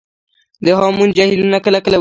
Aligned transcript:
د 0.65 0.67
هامون 0.79 1.09
جهیلونه 1.17 1.57
کله 1.65 1.65
کله 1.65 1.77
وچیږي 1.81 1.89